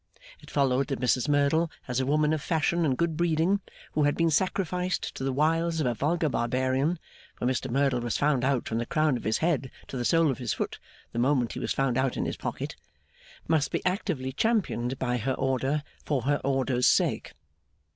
[0.39, 3.61] It followed that Mrs Merdle, as a woman of fashion and good breeding
[3.91, 6.97] who had been sacrificed to the wiles of a vulgar barbarian
[7.35, 10.31] (for Mr Merdle was found out from the crown of his head to the sole
[10.31, 10.79] of his foot,
[11.11, 12.75] the moment he was found out in his pocket),
[13.47, 17.33] must be actively championed by her order for her order's sake.